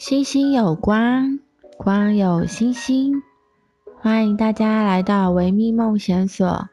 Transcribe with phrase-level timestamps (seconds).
[0.00, 1.40] 星星有光，
[1.76, 3.22] 光有星星。
[4.00, 6.70] 欢迎大家来到维密梦想所，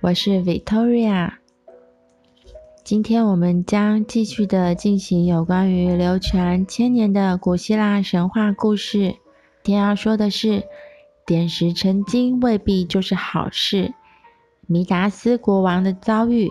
[0.00, 1.32] 我是 Victoria。
[2.84, 9.16] 今天我们将继续的进行有关于流传千年的古希腊神话故事。
[9.64, 10.62] 今天要说的是，
[11.26, 13.92] 点石成金未必就是好事。
[14.68, 16.48] 弥达斯国王的遭遇。